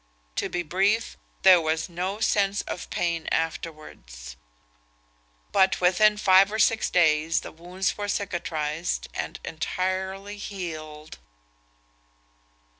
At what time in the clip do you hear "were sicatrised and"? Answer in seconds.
7.99-9.39